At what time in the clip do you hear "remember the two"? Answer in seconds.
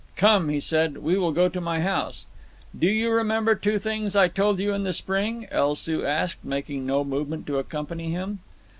3.11-3.77